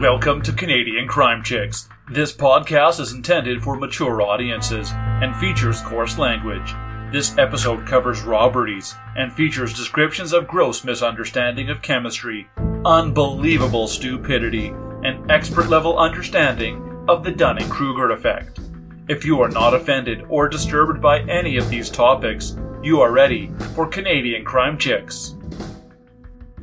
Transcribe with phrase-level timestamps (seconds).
[0.00, 1.86] Welcome to Canadian Crime Chicks.
[2.10, 6.72] This podcast is intended for mature audiences and features coarse language.
[7.12, 12.48] This episode covers robberies and features descriptions of gross misunderstanding of chemistry,
[12.86, 14.68] unbelievable stupidity,
[15.04, 18.58] and expert level understanding of the Dunning Kruger effect.
[19.06, 23.50] If you are not offended or disturbed by any of these topics, you are ready
[23.74, 25.36] for Canadian Crime Chicks.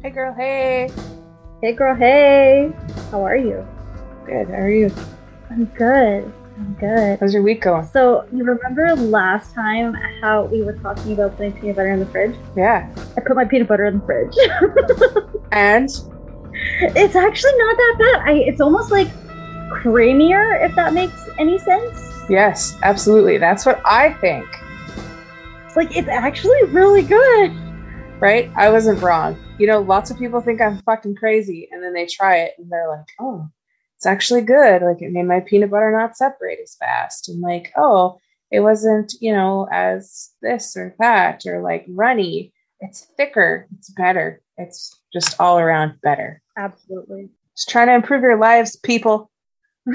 [0.02, 0.90] Hey girl, hey.
[1.60, 2.72] Hey girl, hey.
[3.10, 3.66] How are you?
[4.28, 4.92] Good, how are you?
[5.50, 6.32] I'm good.
[6.56, 7.20] I'm good.
[7.20, 7.84] How's your week going?
[7.88, 12.06] So you remember last time how we were talking about putting peanut butter in the
[12.06, 12.36] fridge?
[12.56, 12.88] Yeah.
[13.18, 14.36] I put my peanut butter in the fridge.
[15.52, 15.90] And
[16.96, 18.30] it's actually not that bad.
[18.30, 19.08] I it's almost like
[19.72, 22.00] creamier, if that makes any sense.
[22.30, 23.40] yes, absolutely.
[23.40, 24.46] That's what I think.
[25.76, 27.52] Like it's actually really good.
[28.20, 28.52] Right?
[28.56, 29.38] I wasn't wrong.
[29.60, 32.72] You know, lots of people think I'm fucking crazy and then they try it and
[32.72, 33.48] they're like, oh,
[33.96, 34.82] it's actually good.
[34.82, 37.30] Like it made my peanut butter not separate as fast.
[37.30, 38.20] And like, oh,
[38.52, 42.54] it wasn't, you know, as this or that or like runny.
[42.80, 43.68] It's thicker.
[43.78, 44.42] It's better.
[44.58, 46.42] It's just all around better.
[46.58, 47.30] Absolutely.
[47.56, 49.32] Just trying to improve your lives, people.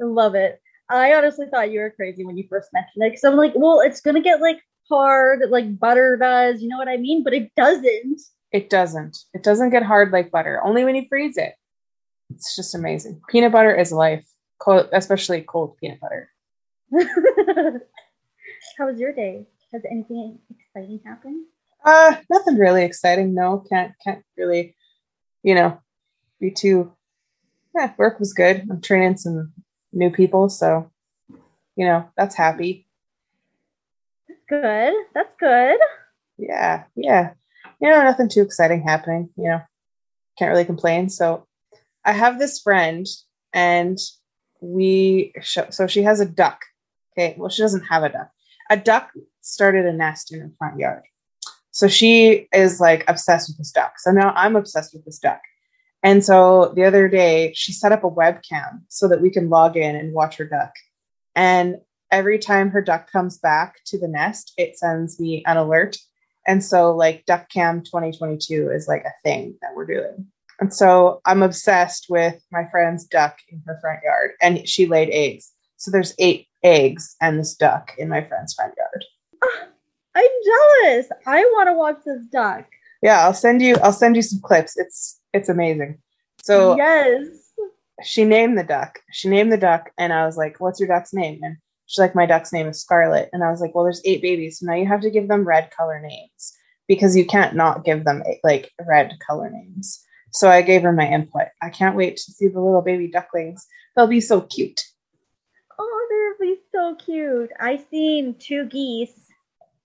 [0.00, 0.60] Love it.
[0.90, 3.80] I honestly thought you were crazy when you first mentioned it because I'm like, well,
[3.80, 4.58] it's gonna get like
[4.88, 6.62] hard, like butter does.
[6.62, 7.22] You know what I mean?
[7.24, 8.20] But it doesn't.
[8.52, 9.18] It doesn't.
[9.34, 11.54] It doesn't get hard like butter, only when you freeze it.
[12.30, 13.20] It's just amazing.
[13.28, 14.26] Peanut butter is life,
[14.58, 16.30] cold, especially cold peanut butter.
[18.78, 19.46] How was your day?
[19.72, 21.44] Has anything exciting happened?
[21.84, 23.34] Uh, nothing really exciting.
[23.34, 24.74] No, can't can't really,
[25.42, 25.78] you know,
[26.40, 26.92] be too.
[27.74, 28.66] Yeah, work was good.
[28.70, 29.52] I'm training some
[29.92, 30.90] new people, so
[31.76, 32.87] you know that's happy.
[34.48, 34.94] Good.
[35.14, 35.78] That's good.
[36.38, 37.32] Yeah, yeah.
[37.80, 39.30] You know, nothing too exciting happening.
[39.36, 39.60] You know,
[40.38, 41.08] can't really complain.
[41.10, 41.46] So,
[42.04, 43.06] I have this friend,
[43.52, 43.98] and
[44.60, 46.60] we so she has a duck.
[47.12, 48.30] Okay, well, she doesn't have a duck.
[48.70, 51.02] A duck started a nest in her front yard.
[51.70, 53.98] So she is like obsessed with this duck.
[53.98, 55.40] So now I'm obsessed with this duck.
[56.02, 59.76] And so the other day, she set up a webcam so that we can log
[59.76, 60.72] in and watch her duck.
[61.34, 61.76] And
[62.10, 65.96] every time her duck comes back to the nest, it sends me an alert.
[66.46, 70.26] And so, like, Duck Cam 2022 is like a thing that we're doing.
[70.60, 75.10] And so I'm obsessed with my friend's duck in her front yard, and she laid
[75.10, 75.52] eggs.
[75.76, 79.04] So there's eight eggs and this duck in my friend's front yard.
[79.44, 79.68] Ah,
[80.16, 81.06] I'm jealous.
[81.26, 82.66] I want to watch this duck.
[83.02, 83.76] Yeah, I'll send you.
[83.76, 84.76] I'll send you some clips.
[84.76, 85.98] It's it's amazing.
[86.42, 87.26] So yes.
[88.02, 88.98] she named the duck.
[89.12, 92.14] She named the duck, and I was like, "What's your duck's name?" And she's like,
[92.14, 94.74] "My duck's name is Scarlet." And I was like, "Well, there's eight babies, so now
[94.74, 96.56] you have to give them red color names
[96.86, 101.08] because you can't not give them like red color names." So I gave her my
[101.08, 101.48] input.
[101.62, 103.66] I can't wait to see the little baby ducklings.
[103.96, 104.80] They'll be so cute.
[105.78, 107.50] Oh, they'll be so cute.
[107.58, 109.30] I seen two geese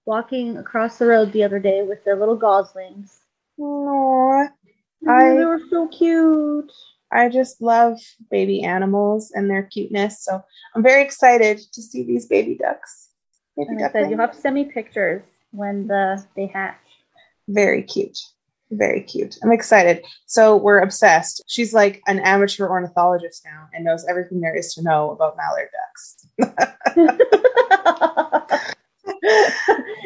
[0.05, 3.19] walking across the road the other day with their little goslings.
[3.59, 4.47] Aww.
[4.47, 4.47] Oh,
[5.05, 6.71] mm, I- they were so cute.
[7.13, 7.99] I just love
[8.31, 10.23] baby animals and their cuteness.
[10.23, 10.43] So
[10.75, 13.09] I'm very excited to see these baby ducks.
[13.55, 16.75] Baby I said, you'll have to send me pictures when the they hatch.
[17.47, 18.17] Very cute.
[18.71, 19.37] Very cute.
[19.43, 20.03] I'm excited.
[20.25, 21.43] So we're obsessed.
[21.47, 25.69] She's like an amateur ornithologist now and knows everything there is to know about mallard
[26.39, 26.69] ducks.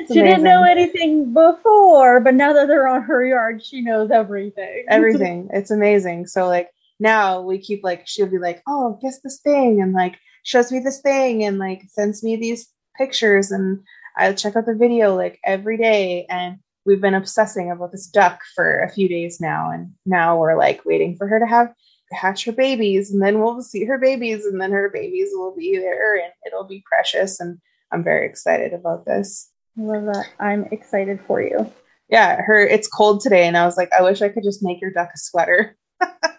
[0.08, 4.86] She didn't know anything before, but now that they're on her yard, she knows everything.
[4.90, 5.50] everything.
[5.54, 6.28] It's amazing.
[6.28, 10.18] So like now we keep like she'll be like, oh, guess this thing, and like
[10.44, 13.82] shows me this thing, and like sends me these pictures, and
[14.16, 18.42] I check out the video like every day, and we've been obsessing about this duck
[18.56, 21.74] for a few days now, and now we're like waiting for her to have
[22.12, 25.78] hatch her babies, and then we'll see her babies, and then her babies will be
[25.78, 27.60] there, and it'll be precious, and
[27.92, 29.50] I'm very excited about this.
[29.78, 30.26] I love that.
[30.40, 31.72] I'm excited for you.
[32.10, 34.82] Yeah, her it's cold today, and I was like, I wish I could just make
[34.82, 35.76] your duck a sweater.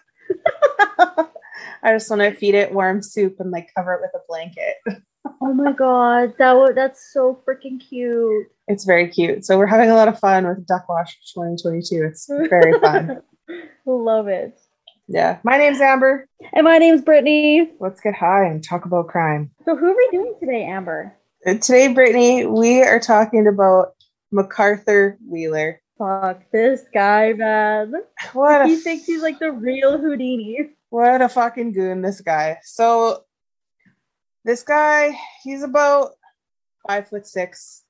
[1.83, 4.75] I just want to feed it warm soup and like cover it with a blanket.
[5.41, 8.47] oh my god, that would that's so freaking cute.
[8.67, 9.45] It's very cute.
[9.45, 12.03] So we're having a lot of fun with Duck Wash 2022.
[12.05, 13.21] It's very fun.
[13.85, 14.59] Love it.
[15.07, 15.39] yeah.
[15.43, 16.27] My name's Amber.
[16.53, 17.69] And my name's Britany.
[17.79, 19.49] Let's get high and talk about crime.
[19.65, 21.15] So who are we doing today, Amber?
[21.45, 23.93] Uh, today, Britany, we are talking about
[24.33, 25.81] McArthur Wheeler.
[25.99, 27.93] Fuck this guy, man.
[28.31, 30.69] What He a thinks he's like the real Houdini.
[30.89, 32.59] what a fucking goon this guy.
[32.63, 33.25] So
[34.45, 36.11] this guy, he's about
[36.87, 37.83] five foot six,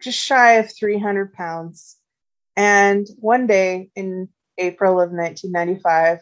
[0.00, 1.98] just shy of 300 pounds.
[2.56, 6.20] And one day in April of 1995,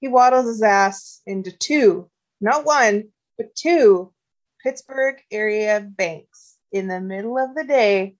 [0.00, 3.08] he waddles his ass into two, not one,
[3.38, 4.12] but two
[4.62, 8.16] Pittsburgh area banks in the middle of the day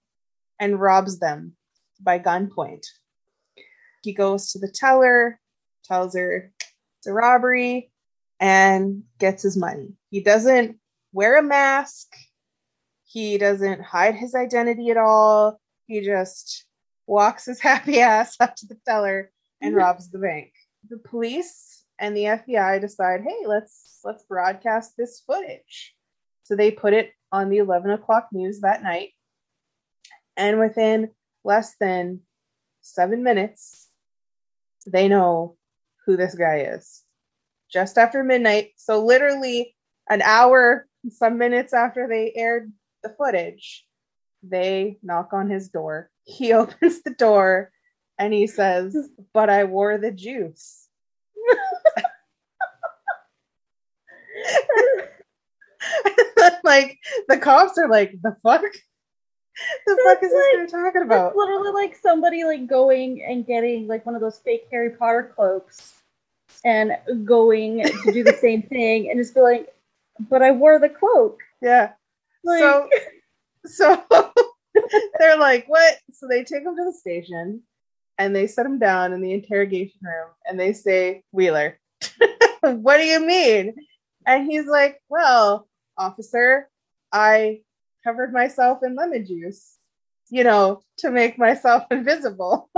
[0.59, 1.56] and robs them
[2.01, 2.85] by gunpoint.
[4.03, 5.39] He goes to the teller,
[5.83, 6.51] tells her
[6.99, 7.91] it's a robbery,
[8.39, 9.93] and gets his money.
[10.09, 10.77] He doesn't
[11.11, 12.07] wear a mask.
[13.05, 15.59] He doesn't hide his identity at all.
[15.87, 16.65] He just
[17.05, 19.79] walks his happy ass up to the teller and mm-hmm.
[19.79, 20.51] robs the bank.
[20.89, 25.95] The police and the FBI decide, hey, let's let's broadcast this footage.
[26.43, 29.09] So they put it on the 11 o'clock news that night.
[30.37, 31.09] And within
[31.47, 32.19] less than
[32.81, 33.87] seven minutes,
[34.85, 35.55] they know
[36.05, 37.03] who this guy is.
[37.71, 38.71] Just after midnight.
[38.75, 39.75] So literally
[40.09, 42.71] an hour, some minutes after they aired
[43.01, 43.85] the footage,
[44.43, 46.11] they knock on his door.
[46.25, 47.71] He opens the door
[48.19, 48.95] and he says,
[49.33, 50.87] But I wore the juice.
[56.63, 56.97] like
[57.27, 58.63] the cops are like, the fuck?
[59.85, 61.29] The fuck is this like- guy talking about?
[61.29, 65.31] It's literally like somebody like going and getting like one of those fake Harry Potter
[65.35, 65.93] cloaks
[66.63, 69.73] and going to do the same thing and just be like,
[70.29, 71.39] but I wore the cloak.
[71.61, 71.91] Yeah.
[72.43, 72.89] Like, so
[73.65, 74.03] so
[75.19, 75.95] they're like, what?
[76.13, 77.61] So they take him to the station
[78.17, 81.79] and they set him down in the interrogation room and they say, Wheeler,
[82.61, 83.75] what do you mean?
[84.25, 85.67] And he's like, well,
[85.97, 86.69] officer,
[87.11, 87.61] I
[88.07, 89.77] covered myself in lemon juice,
[90.29, 92.69] you know, to make myself invisible.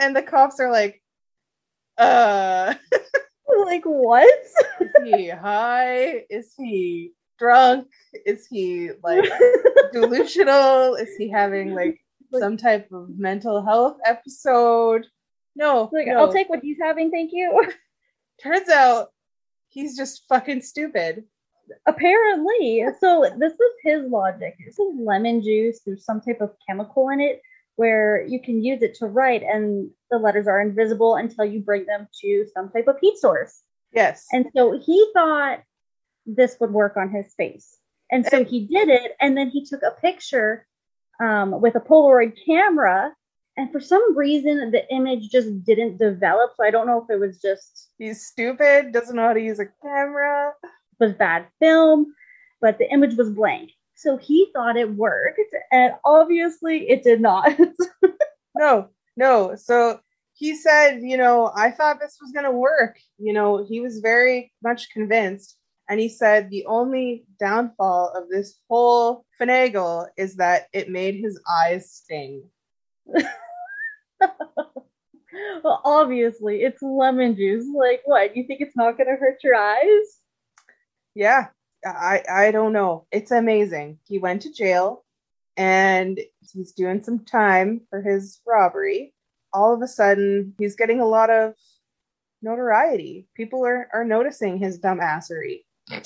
[0.00, 1.00] and the cops are like,
[1.96, 2.74] uh,
[3.64, 4.28] like what?
[4.80, 6.24] is he high?
[6.28, 7.86] Is he drunk?
[8.26, 9.30] Is he like
[9.92, 10.94] delusional?
[10.96, 12.00] Is he having like
[12.36, 15.06] some type of mental health episode?
[15.54, 16.18] No, like no.
[16.18, 17.64] I'll take what he's having, thank you.
[18.42, 19.10] Turns out
[19.68, 21.24] he's just fucking stupid.
[21.86, 24.56] Apparently, so this is his logic.
[24.64, 25.80] This is lemon juice.
[25.84, 27.40] There's some type of chemical in it
[27.76, 31.86] where you can use it to write, and the letters are invisible until you bring
[31.86, 33.62] them to some type of heat source.
[33.92, 34.26] Yes.
[34.32, 35.62] And so he thought
[36.26, 37.76] this would work on his face.
[38.10, 39.12] And so he did it.
[39.20, 40.66] And then he took a picture
[41.20, 43.12] um, with a Polaroid camera.
[43.56, 46.52] And for some reason, the image just didn't develop.
[46.56, 49.60] So I don't know if it was just he's stupid, doesn't know how to use
[49.60, 50.52] a camera.
[51.00, 52.14] Was bad film,
[52.60, 53.70] but the image was blank.
[53.94, 57.58] So he thought it worked, and obviously it did not.
[58.54, 59.56] No, no.
[59.56, 59.98] So
[60.34, 62.98] he said, you know, I thought this was going to work.
[63.18, 65.56] You know, he was very much convinced.
[65.88, 71.40] And he said the only downfall of this whole finagle is that it made his
[71.48, 72.44] eyes sting.
[73.06, 73.28] well,
[75.84, 77.66] obviously it's lemon juice.
[77.76, 78.34] Like, what?
[78.34, 80.20] You think it's not going to hurt your eyes?
[81.14, 81.48] Yeah,
[81.84, 83.06] I I don't know.
[83.12, 83.98] It's amazing.
[84.04, 85.04] He went to jail
[85.56, 86.18] and
[86.52, 89.14] he's doing some time for his robbery.
[89.52, 91.54] All of a sudden, he's getting a lot of
[92.42, 93.28] notoriety.
[93.34, 95.64] People are are noticing his dumbassery.
[95.90, 96.02] I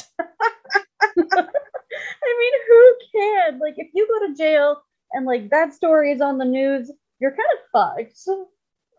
[2.38, 3.58] mean, who can?
[3.58, 4.82] Like, if you go to jail
[5.12, 6.90] and like that story is on the news,
[7.20, 8.18] you're kind of fucked.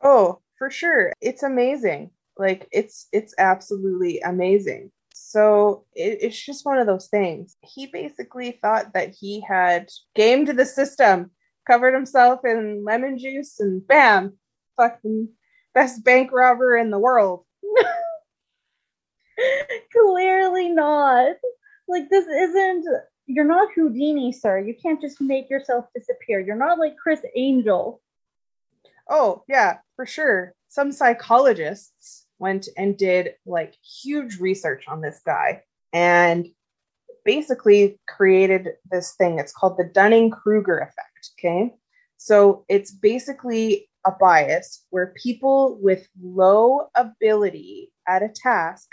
[0.03, 1.13] Oh, for sure.
[1.22, 2.12] It's amazing.
[2.38, 4.91] Like it's it's absolutely amazing.
[5.29, 7.55] So it, it's just one of those things.
[7.62, 11.29] He basically thought that he had gamed the system,
[11.67, 14.39] covered himself in lemon juice, and bam,
[14.75, 15.29] fucking
[15.75, 17.45] best bank robber in the world.
[19.91, 21.36] Clearly not.
[21.88, 22.88] Like, this isn't.
[23.27, 24.57] You're not Houdini, sir.
[24.57, 26.39] You can't just make yourself disappear.
[26.39, 28.01] You're not like Criss Angel.
[29.07, 30.55] Oh, yeah, for sure.
[30.69, 36.48] Some psychologists went and did like huge research on this guy and
[37.25, 39.39] basically created this thing.
[39.39, 41.31] It's called the Dunning Kruger effect.
[41.38, 41.74] Okay.
[42.17, 48.88] So it's basically a bias where people with low ability at a task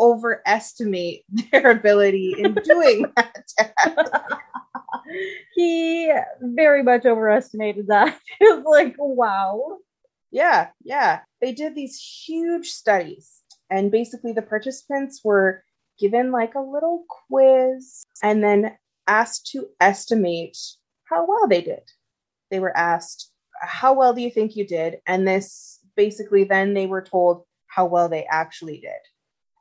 [0.00, 1.22] overestimate
[1.52, 4.34] their ability in doing that task.
[5.54, 8.18] He very much overestimated that.
[8.40, 9.78] It's like, wow.
[10.34, 11.20] Yeah, yeah.
[11.40, 13.30] They did these huge studies,
[13.70, 15.62] and basically, the participants were
[15.96, 18.76] given like a little quiz and then
[19.06, 20.58] asked to estimate
[21.04, 21.88] how well they did.
[22.50, 23.30] They were asked,
[23.62, 24.98] How well do you think you did?
[25.06, 29.02] And this basically, then they were told how well they actually did.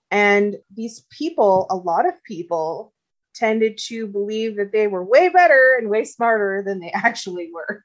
[0.09, 2.93] And these people, a lot of people,
[3.35, 7.83] tended to believe that they were way better and way smarter than they actually were.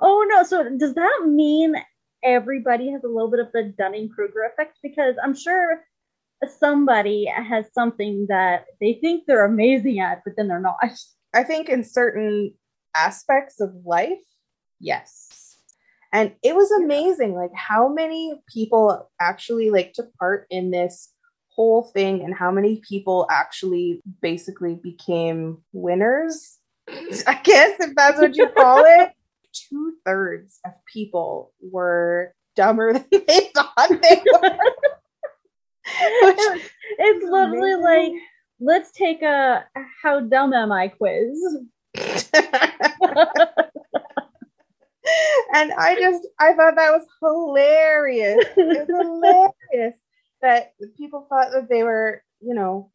[0.00, 0.42] Oh no.
[0.42, 1.74] So does that mean
[2.22, 5.82] everybody has a little bit of the Dunning Kruger effect because I'm sure
[6.58, 10.76] somebody has something that they think they're amazing at, but then they're not.
[11.34, 12.54] I think in certain
[12.96, 14.18] aspects of life,
[14.80, 15.58] yes.
[16.12, 21.12] And it was amazing, like how many people actually like took part in this
[21.48, 26.58] whole thing and how many people actually basically became winners.
[26.88, 29.10] I guess if that's what you call it.
[29.54, 34.58] Two thirds of people were dumber than they thought they were.
[36.98, 38.12] it's literally like
[38.60, 39.64] let's take a
[40.02, 41.38] how dumb am I quiz.
[45.54, 48.44] and I just I thought that was hilarious.
[48.56, 49.94] It's hilarious
[50.42, 52.90] that people thought that they were, you know,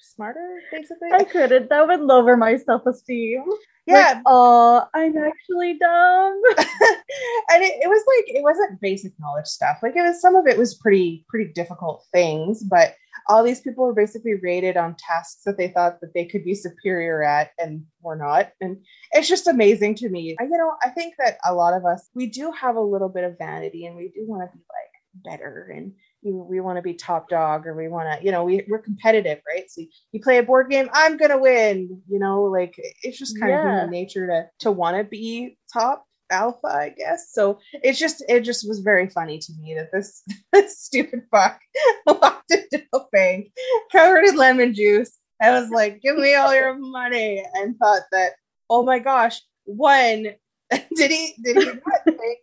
[0.00, 1.08] smarter, basically.
[1.12, 1.68] I couldn't.
[1.70, 3.44] That would lower my self esteem.
[3.88, 4.12] Yeah.
[4.14, 6.42] Like, oh, I'm actually dumb.
[6.58, 9.78] and it, it was like it wasn't basic knowledge stuff.
[9.82, 12.94] Like it was some of it was pretty pretty difficult things, but
[13.28, 16.54] all these people were basically rated on tasks that they thought that they could be
[16.54, 18.50] superior at and were not.
[18.60, 18.78] And
[19.12, 20.36] it's just amazing to me.
[20.40, 23.08] I, you know, I think that a lot of us we do have a little
[23.08, 26.76] bit of vanity and we do want to be like better and you, we want
[26.76, 29.82] to be top dog or we want to you know we, we're competitive right so
[30.12, 33.58] you play a board game i'm gonna win you know like it's just kind yeah.
[33.58, 38.22] of human nature to to want to be top alpha i guess so it's just
[38.28, 40.22] it just was very funny to me that this,
[40.52, 41.58] this stupid fuck
[42.06, 43.50] walked into a bank
[43.90, 48.32] covered in lemon juice i was like give me all your money and thought that
[48.68, 50.26] oh my gosh one
[50.94, 51.80] did he did he think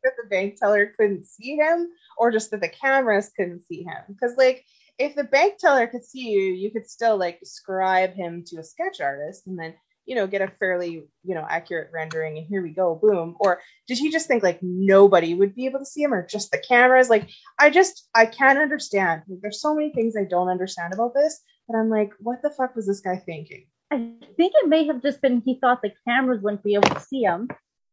[0.03, 3.97] that the bank teller couldn't see him or just that the cameras couldn't see him?
[4.07, 4.65] Because like
[4.97, 8.63] if the bank teller could see you you could still like describe him to a
[8.63, 12.63] sketch artist and then you know get a fairly you know accurate rendering and here
[12.63, 13.35] we go boom.
[13.39, 16.51] Or did he just think like nobody would be able to see him or just
[16.51, 17.09] the cameras?
[17.09, 17.29] Like
[17.59, 19.21] i just i can't understand.
[19.27, 22.49] Like, there's so many things i don't understand about this but i'm like what the
[22.49, 23.67] fuck was this guy thinking?
[23.91, 23.97] I
[24.35, 27.21] think it may have just been he thought the cameras wouldn't be able to see
[27.21, 27.49] him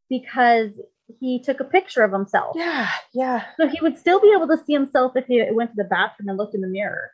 [0.08, 0.70] because
[1.20, 2.56] he took a picture of himself.
[2.56, 3.44] Yeah, yeah.
[3.56, 6.28] So he would still be able to see himself if he went to the bathroom
[6.28, 7.10] and looked in the mirror.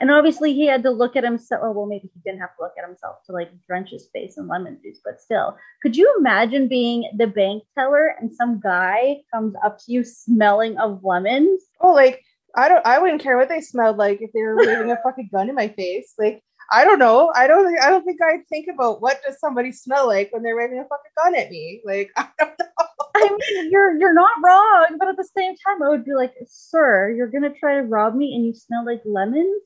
[0.00, 1.62] and obviously he had to look at himself.
[1.64, 4.36] Oh, well, maybe he didn't have to look at himself to like drench his face
[4.36, 5.56] in lemon juice, but still.
[5.82, 10.76] Could you imagine being the bank teller and some guy comes up to you smelling
[10.78, 11.62] of lemons?
[11.80, 12.22] Oh, like
[12.56, 15.30] I don't I wouldn't care what they smelled like if they were waving a fucking
[15.32, 16.14] gun in my face.
[16.18, 17.32] Like I don't know.
[17.34, 20.42] I don't think I don't think I'd think about what does somebody smell like when
[20.42, 21.80] they're waving a fucking gun at me.
[21.84, 22.84] Like I don't know.
[23.14, 26.34] I mean, you're you're not wrong, but at the same time, I would be like,
[26.46, 29.62] "Sir, you're gonna try to rob me, and you smell like lemons."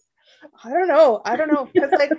[0.65, 1.23] I don't know.
[1.25, 2.13] I don't know because like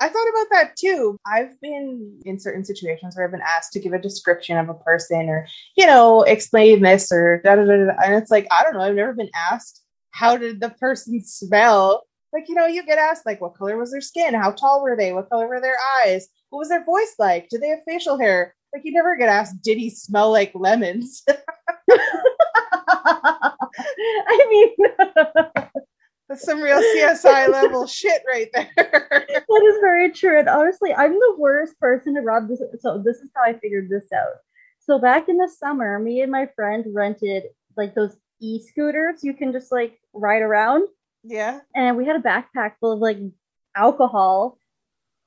[0.00, 1.16] I thought about that too.
[1.26, 4.74] I've been in certain situations where I've been asked to give a description of a
[4.74, 8.74] person, or you know, explain this or da da, da and it's like I don't
[8.74, 8.80] know.
[8.80, 12.02] I've never been asked how did the person smell
[12.34, 14.34] like, you know, you get asked, like, what color was their skin?
[14.34, 15.12] How tall were they?
[15.12, 16.26] What color were their eyes?
[16.50, 17.48] What was their voice like?
[17.48, 18.56] Did they have facial hair?
[18.74, 21.22] Like, you never get asked, did he smell like lemons?
[24.26, 24.70] I mean,
[26.28, 28.68] that's some real CSI level shit right there.
[28.76, 30.36] that is very true.
[30.36, 32.60] And honestly, I'm the worst person to rob this.
[32.80, 34.34] So, this is how I figured this out.
[34.80, 37.44] So, back in the summer, me and my friend rented
[37.76, 40.88] like those e scooters you can just like ride around.
[41.24, 41.60] Yeah.
[41.74, 43.18] And we had a backpack full of like
[43.74, 44.58] alcohol.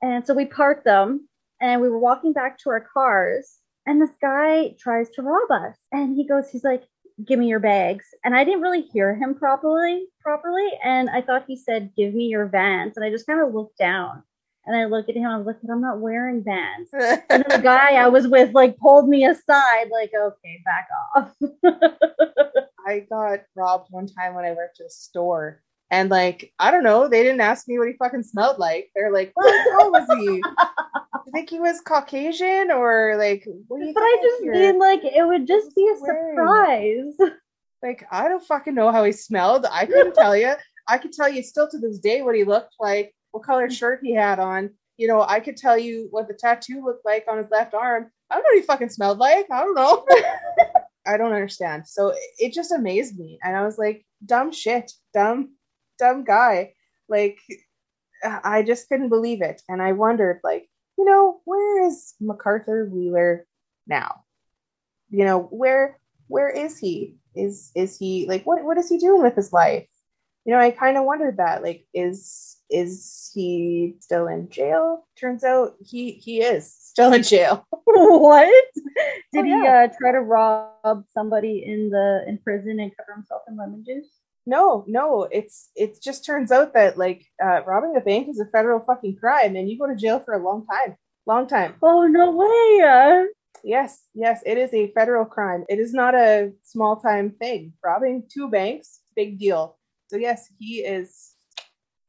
[0.00, 1.28] And so we parked them
[1.60, 3.56] and we were walking back to our cars.
[3.84, 5.76] And this guy tries to rob us.
[5.92, 6.84] And he goes, he's like,
[7.24, 8.04] give me your bags.
[8.24, 10.68] And I didn't really hear him properly, properly.
[10.84, 12.96] And I thought he said, give me your vans.
[12.96, 14.22] And I just kind of looked down
[14.66, 15.26] and I looked at him.
[15.26, 16.88] I was like, I'm not wearing vans.
[16.92, 21.34] and then the guy I was with like pulled me aside, like, okay, back off.
[22.86, 26.84] I got robbed one time when I worked at a store and like, I don't
[26.84, 28.90] know, they didn't ask me what he fucking smelled like.
[28.94, 30.36] They're like, what color was he?
[31.26, 34.52] you think he was Caucasian or like what But I just here?
[34.52, 37.14] mean like it would just be a surprise.
[37.80, 39.64] Like, I don't fucking know how he smelled.
[39.70, 40.54] I couldn't tell you.
[40.88, 44.00] I could tell you still to this day what he looked like, what color shirt
[44.02, 44.70] he had on.
[44.96, 48.10] You know, I could tell you what the tattoo looked like on his left arm.
[48.30, 49.46] I don't know what he fucking smelled like.
[49.52, 50.04] I don't know.
[51.06, 51.86] I don't understand.
[51.86, 53.38] So it just amazed me.
[53.44, 54.90] And I was like, dumb shit.
[55.14, 55.54] Dumb
[55.98, 56.74] dumb guy.
[57.08, 57.38] Like,
[58.22, 59.62] I just couldn't believe it.
[59.68, 63.46] And I wondered, like, you know, where is McArthur Wheeler
[63.86, 64.24] now?
[65.10, 67.16] You know, where where is he?
[67.34, 69.86] Is is he like what what is he doing with his life?
[70.44, 71.62] You know, I kind of wondered that.
[71.62, 75.06] Like, is is he still in jail?
[75.18, 77.66] Turns out he he is still in jail.
[77.84, 78.64] what?
[79.32, 79.62] Did oh, yeah.
[79.62, 83.84] he uh, try to rob somebody in the in prison and cover himself in lemon
[83.86, 84.10] juice?
[84.48, 88.46] No, no, it's it just turns out that like uh, robbing a bank is a
[88.46, 91.74] federal fucking crime, and you go to jail for a long time, long time.
[91.82, 92.86] Oh no way!
[92.86, 93.24] Uh,
[93.64, 95.64] Yes, yes, it is a federal crime.
[95.68, 97.72] It is not a small time thing.
[97.84, 99.76] Robbing two banks, big deal.
[100.08, 101.34] So yes, he is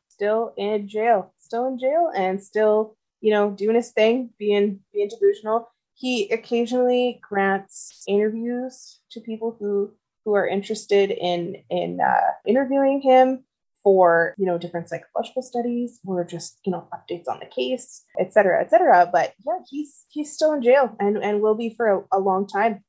[0.08, 5.10] still in jail, still in jail, and still, you know, doing his thing, being being
[5.10, 5.70] delusional.
[5.96, 9.94] He occasionally grants interviews to people who
[10.26, 13.44] who are interested in in uh, interviewing him
[13.84, 18.34] for you know different psychological studies or just you know updates on the case et
[18.34, 21.88] cetera et cetera but yeah he's he's still in jail and and will be for
[21.88, 22.84] a, a long time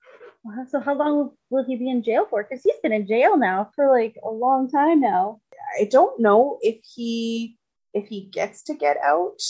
[0.44, 2.42] wow, so how long will he be in jail for?
[2.42, 5.40] Because he's been in jail now for like a long time now.
[5.80, 7.56] i don't know if he
[7.94, 9.40] if he gets to get out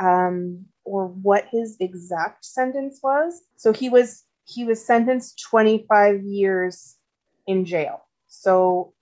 [0.00, 6.95] um or what his exact sentence was so he was he was sentenced 25 years
[7.46, 8.02] in jail.
[8.28, 8.92] So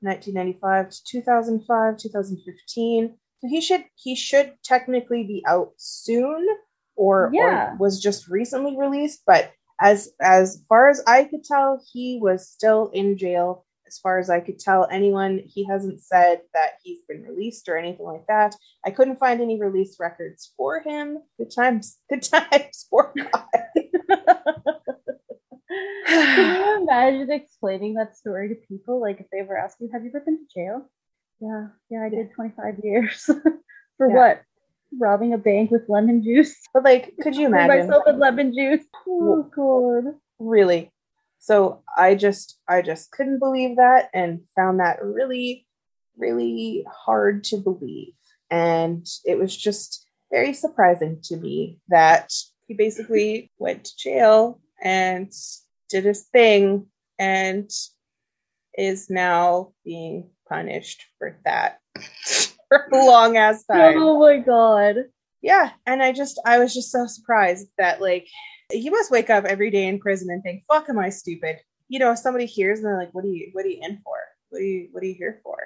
[0.00, 6.46] 1995 to 2005 2015 so he should he should technically be out soon
[6.96, 7.72] or, Yeah.
[7.72, 12.46] or was just recently released but as as far as i could tell he was
[12.48, 13.64] still in jail.
[13.86, 17.76] As far as i could tell anyone he hasn't said that he's been released or
[17.78, 18.54] anything like that.
[18.84, 21.18] I couldn't find any release records for him.
[21.38, 23.12] Good times good times for
[26.06, 29.00] Can you imagine explaining that story to people?
[29.00, 30.90] Like if they ever ask you, "Have you ever been to jail?"
[31.40, 33.24] Yeah, yeah, I did 25 years
[33.96, 34.14] for Yeah.
[34.14, 34.42] what?
[35.00, 36.54] Robbing a bank with lemon juice.
[36.72, 38.84] but like could you imagine myself with lemon juice.
[39.08, 40.14] Oh god.
[40.38, 40.90] really
[41.38, 45.66] so i just i just couldn't believe that and found that really
[46.16, 48.12] really hard to believe
[48.50, 52.32] and it was just very surprising to me that
[52.66, 55.32] he basically went to jail and
[55.88, 56.86] did his thing
[57.18, 57.70] and
[58.76, 61.78] is now being punished for that
[62.68, 63.96] for a long ass time.
[63.98, 64.96] Oh my god.
[65.42, 68.26] yeah and i just i was just so surprised that like
[68.72, 71.56] you must wake up every day in prison and think fuck am i stupid?
[71.88, 74.00] You know if somebody hears and they're like what are you what are you in
[74.04, 74.16] for?
[74.50, 75.58] What are you what are you here for?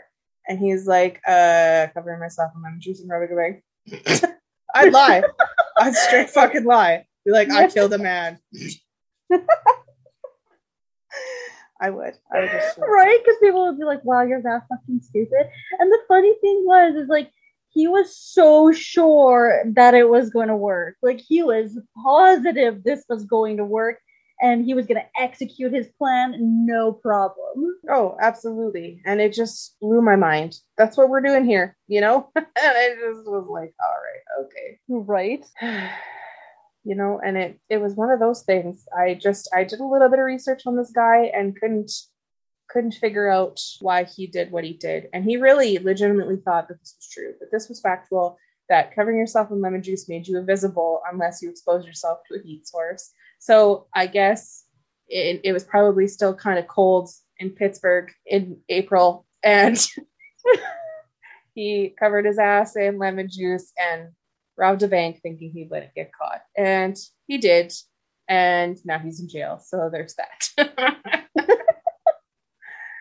[0.49, 3.63] And he's like uh covering myself in lemon juice and rubbing away
[4.75, 5.23] i'd lie.
[5.79, 7.07] I'd straight fucking lie.
[7.25, 8.39] Be like i killed a man
[11.81, 13.19] i would i would just right?
[13.25, 16.95] Because people would be like, "Wow, you're that fucking stupid." And the funny thing was,
[16.97, 17.31] is like
[17.71, 20.97] he was so sure that it was going to work.
[21.03, 23.99] Like he was positive this was going to work,
[24.41, 26.37] and he was going to execute his plan,
[26.67, 27.77] no problem.
[27.91, 29.01] Oh, absolutely.
[29.05, 30.57] And it just blew my mind.
[30.77, 32.31] That's what we're doing here, you know?
[32.37, 34.79] and I just was like, all right, okay.
[34.89, 35.45] Right?
[36.89, 38.87] you know, and it it was one of those things.
[38.97, 41.93] I just I did a little bit of research on this guy and couldn't
[42.71, 45.09] couldn't figure out why he did what he did.
[45.13, 48.39] And he really legitimately thought that this was true, that this was factual,
[48.71, 52.43] that covering yourself in lemon juice made you invisible unless you exposed yourself to a
[52.43, 53.13] heat source.
[53.39, 54.65] So I guess
[55.09, 59.79] it, it was probably still kind of cold in Pittsburgh in April, and
[61.55, 64.09] he covered his ass in lemon juice and
[64.59, 66.43] robbed a bank thinking he wouldn't get caught.
[66.57, 67.73] And he did.
[68.29, 69.59] And now he's in jail.
[69.65, 71.27] So there's that.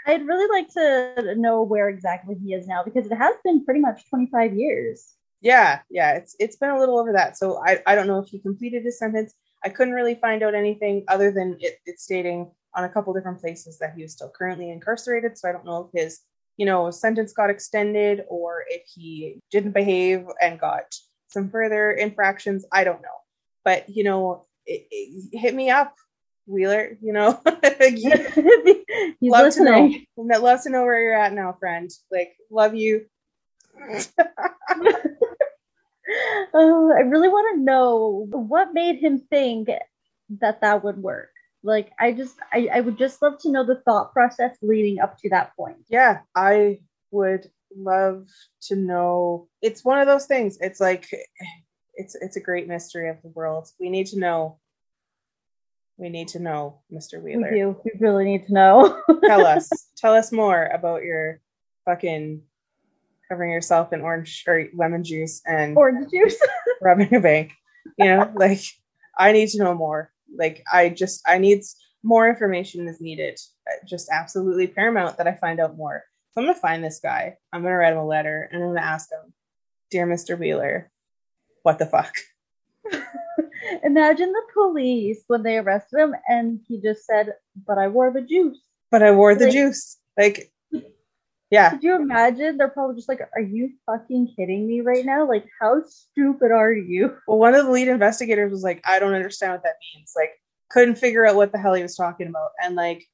[0.05, 3.81] I'd really like to know where exactly he is now because it has been pretty
[3.81, 5.15] much 25 years.
[5.41, 7.37] yeah, yeah, it's it's been a little over that.
[7.37, 9.33] So I, I don't know if he completed his sentence.
[9.65, 13.41] I couldn't really find out anything other than it, it stating on a couple different
[13.41, 15.37] places that he was still currently incarcerated.
[15.37, 16.19] So I don't know if his,
[16.57, 20.85] you know, sentence got extended or if he didn't behave and got
[21.37, 22.65] some further infractions.
[22.71, 23.07] I don't know.
[23.63, 25.95] But you know, it, it, hit me up,
[26.47, 26.97] Wheeler.
[26.99, 27.75] You know, love
[29.21, 30.05] listening.
[30.17, 30.39] to know.
[30.39, 31.91] Love to know where you're at now, friend.
[32.11, 33.05] Like, love you.
[36.53, 39.67] Oh, I really want to know what made him think
[40.39, 41.29] that that would work.
[41.63, 45.17] Like, I just, I, I would just love to know the thought process leading up
[45.19, 45.79] to that point.
[45.89, 46.79] yeah, I
[47.11, 48.27] would love
[48.63, 49.47] to know.
[49.61, 50.57] It's one of those things.
[50.61, 51.07] It's like
[51.95, 53.67] it's it's a great mystery of the world.
[53.79, 54.59] We need to know.
[55.97, 57.21] We need to know, Mr.
[57.21, 57.51] We Wheeler.
[57.51, 57.81] do.
[57.83, 59.01] We really need to know.
[59.25, 59.69] Tell us.
[59.97, 61.41] Tell us more about your
[61.85, 62.43] fucking
[63.29, 66.37] covering yourself in orange or lemon juice and Orange juice.
[66.81, 67.51] robbing a bank.
[67.97, 68.61] You know, like
[69.17, 70.11] I need to know more.
[70.35, 71.63] Like I just I need
[72.03, 73.39] more information is needed.
[73.87, 76.03] Just absolutely paramount that I find out more.
[76.37, 77.35] So I'm gonna find this guy.
[77.51, 79.33] I'm gonna write him a letter and I'm gonna ask him,
[79.89, 80.37] dear Mr.
[80.37, 80.91] Wheeler,
[81.63, 82.13] what the fuck?
[83.83, 87.33] Imagine the police when they arrested him and he just said,
[87.65, 88.59] But I wore the juice.
[88.91, 89.97] But I wore the Like- juice.
[90.15, 90.51] Like,
[91.49, 91.71] yeah.
[91.71, 92.57] Could you imagine?
[92.57, 95.27] They're probably just like, Are you fucking kidding me right now?
[95.27, 97.17] Like, how stupid are you?
[97.27, 100.13] Well, one of the lead investigators was like, I don't understand what that means.
[100.15, 100.33] Like,
[100.69, 102.51] couldn't figure out what the hell he was talking about.
[102.63, 103.07] And like,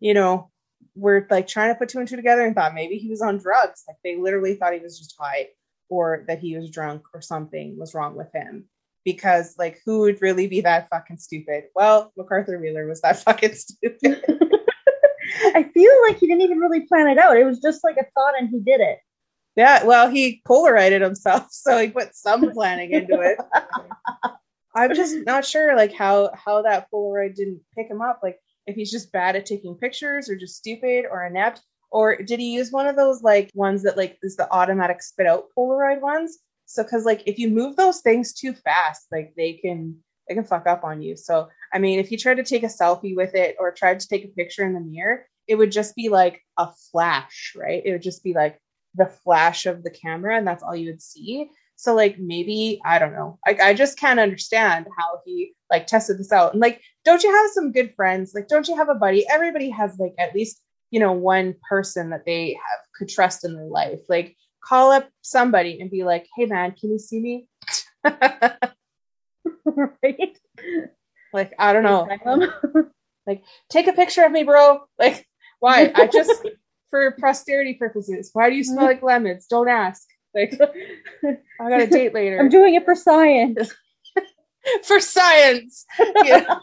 [0.00, 0.50] you know,
[0.96, 3.38] we're like trying to put two and two together and thought maybe he was on
[3.38, 3.84] drugs.
[3.86, 5.48] Like they literally thought he was just high
[5.88, 8.64] or that he was drunk or something was wrong with him.
[9.04, 11.64] Because like who would really be that fucking stupid?
[11.74, 14.24] Well, McArthur Wheeler was that fucking stupid.
[15.54, 17.36] I feel like he didn't even really plan it out.
[17.36, 18.98] It was just like a thought and he did it.
[19.56, 23.38] yeah, well, he polarized himself, so he put some planning into it.
[24.74, 28.20] I'm just not sure like how how that Polaroid didn't pick him up.
[28.22, 32.40] Like if he's just bad at taking pictures or just stupid or inept, or did
[32.40, 36.00] he use one of those like ones that like is the automatic spit out Polaroid
[36.00, 36.38] ones?
[36.66, 39.96] So because like if you move those things too fast, like they can
[40.28, 41.16] they can fuck up on you.
[41.16, 44.08] So I mean, if he tried to take a selfie with it or tried to
[44.08, 47.82] take a picture in the mirror, it would just be like a flash, right?
[47.84, 48.60] It would just be like
[48.94, 51.50] the flash of the camera, and that's all you would see.
[51.76, 53.38] So like maybe I don't know.
[53.46, 56.52] Like I just can't understand how he like tested this out.
[56.52, 58.32] And like, don't you have some good friends?
[58.34, 59.26] Like, don't you have a buddy?
[59.28, 60.60] Everybody has like at least
[60.90, 64.00] you know one person that they have could trust in their life.
[64.08, 67.46] Like call up somebody and be like, hey man, can you see me?
[68.04, 68.58] right?
[71.32, 72.08] like I don't know.
[73.26, 74.80] like Take a picture of me, bro.
[74.98, 75.26] Like
[75.60, 75.92] why?
[75.94, 76.46] I just
[76.90, 78.30] for posterity purposes.
[78.32, 79.46] Why do you smell like lemons?
[79.46, 80.06] Don't ask.
[80.36, 80.60] Like
[81.60, 82.38] I got a date later.
[82.38, 83.74] I'm doing it for science.
[84.84, 85.86] for science.
[86.24, 86.54] Yeah.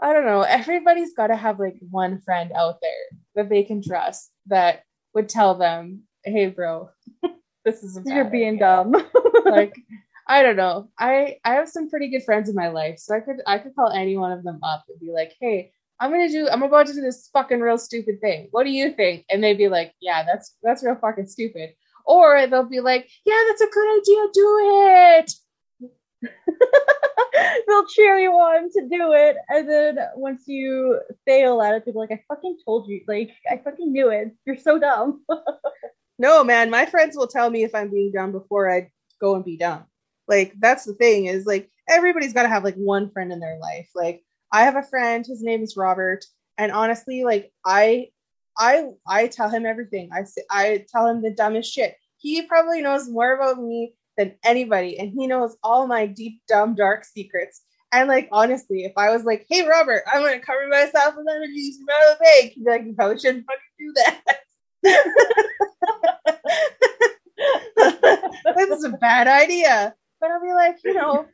[0.00, 0.42] I don't know.
[0.42, 4.82] Everybody's got to have like one friend out there that they can trust that
[5.14, 6.90] would tell them, "Hey, bro,
[7.64, 8.94] this is a You're being idea." dumb.
[9.46, 9.74] like,
[10.28, 10.90] I don't know.
[10.98, 13.74] I I have some pretty good friends in my life, so I could I could
[13.74, 16.48] call any one of them up and be like, "Hey, I'm gonna do.
[16.48, 18.48] I'm about to do this fucking real stupid thing.
[18.50, 22.46] What do you think?" And they'd be like, "Yeah, that's that's real fucking stupid." Or
[22.46, 24.26] they'll be like, "Yeah, that's a good idea.
[24.32, 25.32] Do it."
[27.68, 31.94] They'll cheer you on to do it, and then once you fail at it, they'll
[31.94, 33.02] be like, "I fucking told you!
[33.06, 34.34] Like, I fucking knew it.
[34.44, 35.22] You're so dumb."
[36.18, 39.44] No, man, my friends will tell me if I'm being dumb before I go and
[39.44, 39.84] be dumb.
[40.28, 43.58] Like that's the thing is like everybody's got to have like one friend in their
[43.58, 43.88] life.
[43.94, 44.24] Like
[44.56, 46.24] I have a friend, his name is Robert,
[46.56, 48.08] and honestly, like I
[48.56, 50.08] I I tell him everything.
[50.14, 51.94] I say I tell him the dumbest shit.
[52.16, 56.74] He probably knows more about me than anybody, and he knows all my deep, dumb,
[56.74, 57.60] dark secrets.
[57.92, 61.72] And like honestly, if I was like, "Hey, Robert, I'm gonna cover myself with energy
[61.72, 64.38] from out of the bank," he'd be like, "You probably shouldn't fucking do that."
[68.56, 69.94] this is a bad idea.
[70.18, 71.26] But I'll be like, you know,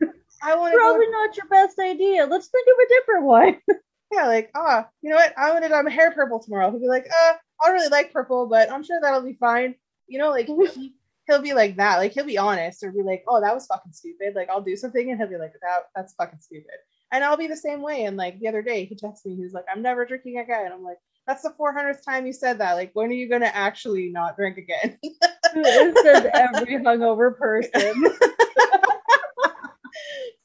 [0.42, 2.26] I want to Probably go, not your best idea.
[2.26, 3.56] Let's think of a different one.
[4.12, 5.32] yeah, like, ah, you know what?
[5.38, 6.70] I want to dye my hair purple tomorrow.
[6.70, 9.76] He'll be like, uh, I don't really like purple, but I'm sure that'll be fine.
[10.08, 10.94] You know, like he,
[11.26, 11.98] he'll be like that.
[11.98, 14.34] Like he'll be honest or be like, oh, that was fucking stupid.
[14.34, 16.74] Like I'll do something and he'll be like, that that's fucking stupid.
[17.12, 18.04] And I'll be the same way.
[18.04, 19.36] And like the other day, he texted me.
[19.36, 20.64] He was like, I'm never drinking again.
[20.64, 22.72] And I'm like, that's the 400th time you said that.
[22.72, 24.98] Like, when are you gonna actually not drink again?
[25.02, 28.04] it says every hungover person.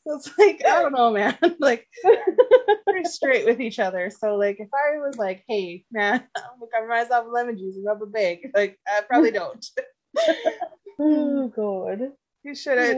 [0.10, 1.38] It's like, I don't know, man.
[1.60, 1.86] like,
[2.88, 4.10] pretty straight with each other.
[4.10, 7.76] So, like, if I was like, hey, man, I'm gonna cover myself with lemon juice
[7.76, 9.66] and rub a big, like, I probably don't.
[11.00, 12.12] oh god.
[12.44, 12.96] You should have,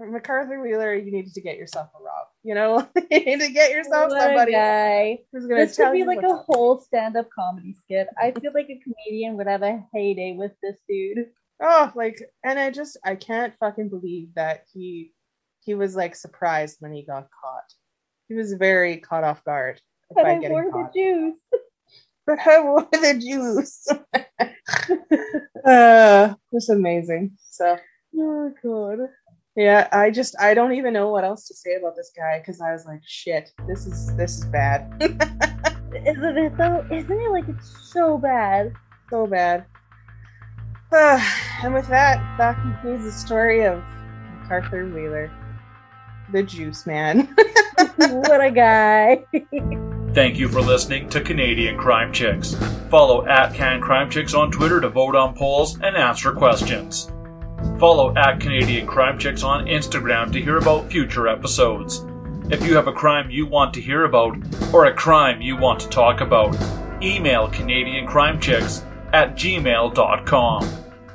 [0.00, 2.28] McArthur Wheeler, you needed to get yourself a Rob.
[2.44, 5.18] You know, you need to get yourself What somebody guy.
[5.32, 6.44] who's gonna This would be like a up.
[6.46, 8.06] whole stand-up comedy skit.
[8.16, 11.26] I feel like a comedian would have a heyday with this dude.
[11.60, 15.12] Oh, like, and I just, I can't fucking believe that he,
[15.64, 17.64] he was like surprised when he got caught.
[18.28, 19.80] He was very caught off guard
[20.14, 20.94] But by I getting wore the caught.
[20.94, 21.34] juice.
[22.26, 23.86] but I wore the juice.
[25.64, 27.32] uh, it's amazing.
[27.50, 27.76] So
[28.18, 28.98] Oh god.
[29.56, 32.60] yeah, I just I don't even know what else to say about this guy because
[32.60, 34.90] I was like, shit, this is this is bad,
[36.06, 36.84] Isn't it though?
[36.90, 38.72] Isn't it like it's so bad?
[39.10, 39.66] so bad.
[40.90, 41.22] Uh,
[41.62, 43.82] and with that, that concludes the story of
[44.48, 45.30] McArthur Wheeler,
[46.32, 47.34] the Juice Man.
[47.96, 49.24] what a guy.
[50.14, 52.54] Thank you for listening to Canadian Crime Chicks.
[52.90, 57.10] Follow at Can Crime Chicks on Twitter to vote on polls and answer questions.
[57.78, 62.04] Follow at Canadian Crime Chicks on Instagram to hear about future episodes.
[62.50, 64.36] If you have a crime you want to hear about
[64.74, 66.54] or a crime you want to talk about,
[67.02, 70.68] email Canadian Crime Chicks at gmail.com.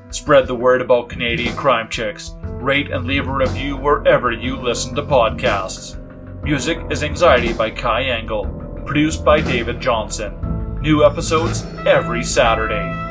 [0.10, 2.32] Spread the word about Canadian Crime Chicks.
[2.68, 5.96] Rate and leave a review wherever you listen to podcasts.
[6.44, 8.46] Music is Anxiety by Kai Engel,
[8.86, 10.80] produced by David Johnson.
[10.82, 13.07] New episodes every Saturday.